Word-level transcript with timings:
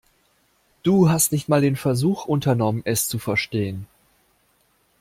Du 0.81 1.11
hast 1.11 1.31
nicht 1.31 1.47
mal 1.47 1.61
den 1.61 1.75
Versuch 1.75 2.25
unternommen, 2.25 2.81
es 2.85 3.07
zu 3.07 3.19
verstehen. 3.19 3.85